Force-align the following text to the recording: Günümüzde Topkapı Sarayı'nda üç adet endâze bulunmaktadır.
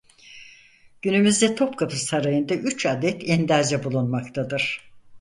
Günümüzde 1.01 1.55
Topkapı 1.55 1.97
Sarayı'nda 2.05 2.53
üç 2.53 2.85
adet 2.85 3.29
endâze 3.29 3.83
bulunmaktadır. 3.83 4.91